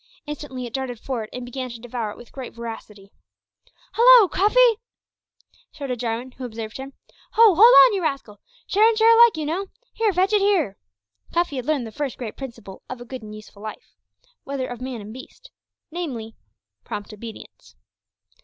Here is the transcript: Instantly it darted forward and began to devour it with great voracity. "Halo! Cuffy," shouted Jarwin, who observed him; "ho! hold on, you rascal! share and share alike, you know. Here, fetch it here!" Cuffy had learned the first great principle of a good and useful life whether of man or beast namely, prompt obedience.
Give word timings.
Instantly 0.25 0.65
it 0.65 0.73
darted 0.73 0.99
forward 0.99 1.29
and 1.31 1.45
began 1.45 1.69
to 1.69 1.79
devour 1.79 2.09
it 2.09 2.17
with 2.17 2.31
great 2.31 2.55
voracity. 2.55 3.11
"Halo! 3.93 4.27
Cuffy," 4.29 4.79
shouted 5.71 5.99
Jarwin, 5.99 6.31
who 6.31 6.43
observed 6.43 6.77
him; 6.77 6.93
"ho! 7.33 7.53
hold 7.53 7.59
on, 7.85 7.93
you 7.93 8.01
rascal! 8.01 8.39
share 8.65 8.87
and 8.89 8.97
share 8.97 9.15
alike, 9.15 9.37
you 9.37 9.45
know. 9.45 9.67
Here, 9.93 10.11
fetch 10.11 10.33
it 10.33 10.41
here!" 10.41 10.79
Cuffy 11.31 11.57
had 11.57 11.67
learned 11.67 11.85
the 11.85 11.91
first 11.91 12.17
great 12.17 12.35
principle 12.35 12.81
of 12.89 12.99
a 12.99 13.05
good 13.05 13.21
and 13.21 13.35
useful 13.35 13.61
life 13.61 13.93
whether 14.43 14.65
of 14.67 14.81
man 14.81 15.03
or 15.03 15.11
beast 15.11 15.51
namely, 15.91 16.35
prompt 16.83 17.13
obedience. 17.13 17.75